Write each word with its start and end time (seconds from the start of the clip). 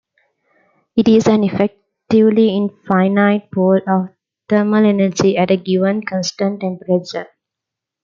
It 0.97 1.07
is 1.07 1.27
an 1.27 1.43
effectively 1.43 2.49
infinite 2.49 3.51
pool 3.51 3.81
of 3.87 4.09
thermal 4.49 4.83
energy 4.83 5.37
at 5.37 5.51
a 5.51 5.57
given, 5.57 6.03
constant 6.03 6.61
temperature. 6.61 7.27